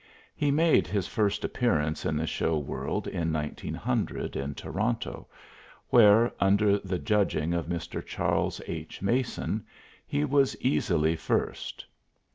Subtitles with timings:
[0.35, 5.27] He made his first appearance in the show world in 1900 in Toronto,
[5.91, 8.03] where, under the judging of Mr.
[8.03, 9.03] Charles H.
[9.03, 9.63] Mason,
[10.07, 11.85] he was easily first.